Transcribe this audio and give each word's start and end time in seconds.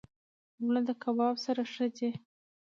اوړه 0.61 0.81
د 0.87 0.91
کباب 1.03 1.35
سره 1.45 1.61
ښه 1.73 1.85
ځي 1.97 2.11